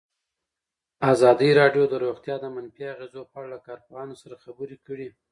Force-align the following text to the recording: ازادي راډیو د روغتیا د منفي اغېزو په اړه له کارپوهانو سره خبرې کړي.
ازادي 1.13 1.49
راډیو 1.59 1.83
د 1.89 1.93
روغتیا 2.03 2.35
د 2.41 2.45
منفي 2.55 2.83
اغېزو 2.93 3.21
په 3.31 3.35
اړه 3.39 3.47
له 3.53 3.59
کارپوهانو 3.67 4.15
سره 4.21 4.41
خبرې 4.43 4.77
کړي. 4.87 5.07